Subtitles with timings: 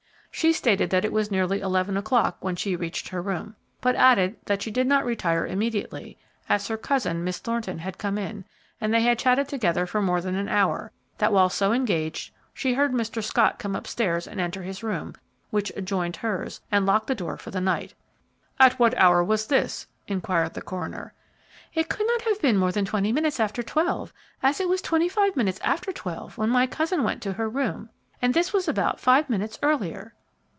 [0.33, 4.37] She stated that it was nearly eleven o'clock when she reached her room, but added
[4.45, 6.17] that she did not retire immediately,
[6.49, 8.45] as her cousin, Miss Thornton, had come in,
[8.79, 12.73] and they had chatted together for more than an hour; that while so engaged, she
[12.73, 13.23] heard Mr.
[13.23, 15.13] Scott come up stairs and enter his room,
[15.51, 17.93] which adjoined hers, and lock the door for the night.
[18.57, 21.13] "At what hour was this?" inquired the coroner.
[21.75, 24.11] "It could not have been more than twenty minutes after twelve,
[24.41, 27.89] as it was twenty five minutes after twelve when my cousin went to her room,
[28.23, 30.15] and this was about five minutes earlier."